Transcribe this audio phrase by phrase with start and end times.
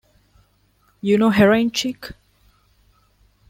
[1.01, 2.13] You know Heroin Chic?